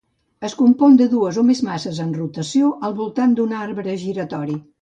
Es 0.47 0.53
compon 0.61 0.95
de 1.01 1.07
dues 1.11 1.37
o 1.43 1.43
més 1.51 1.61
masses 1.69 2.01
en 2.07 2.17
rotació 2.21 2.73
al 2.89 2.99
voltant 3.03 3.39
d'un 3.41 3.57
arbre 3.63 3.99
giratori. 4.07 4.61